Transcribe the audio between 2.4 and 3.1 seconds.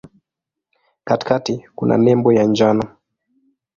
njano.